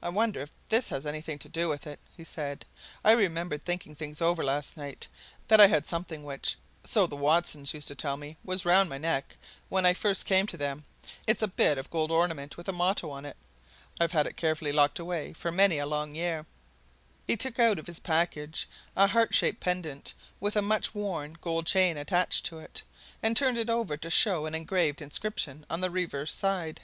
[0.00, 2.64] "I wonder if this has anything to do with it," he said.
[3.04, 5.08] "I remembered, thinking things over last night,
[5.48, 8.96] that I had something which, so the Watsons used to tell me, was round my
[8.96, 9.36] neck
[9.68, 10.84] when I first came to them.
[11.26, 13.36] It's a bit of gold ornament, with a motto on it.
[13.98, 16.46] I've had it carefully locked away for many a long year!"
[17.26, 21.66] He took out of his package a heart shaped pendant, with a much worn gold
[21.66, 22.84] chain attached to it,
[23.20, 26.82] and turned it over to show an engraved inscription on the reverse side.